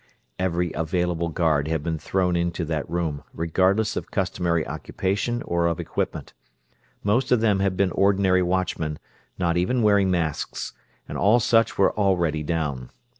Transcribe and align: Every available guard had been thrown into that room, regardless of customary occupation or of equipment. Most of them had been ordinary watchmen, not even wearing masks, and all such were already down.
Every 0.39 0.71
available 0.73 1.29
guard 1.29 1.67
had 1.67 1.83
been 1.83 1.99
thrown 1.99 2.35
into 2.35 2.65
that 2.65 2.89
room, 2.89 3.21
regardless 3.35 3.95
of 3.95 4.09
customary 4.09 4.65
occupation 4.67 5.43
or 5.43 5.67
of 5.67 5.79
equipment. 5.79 6.33
Most 7.03 7.31
of 7.31 7.39
them 7.39 7.59
had 7.59 7.77
been 7.77 7.91
ordinary 7.91 8.41
watchmen, 8.41 8.97
not 9.37 9.57
even 9.57 9.83
wearing 9.83 10.09
masks, 10.09 10.73
and 11.07 11.19
all 11.19 11.39
such 11.39 11.77
were 11.77 11.95
already 11.95 12.41
down. 12.41 12.89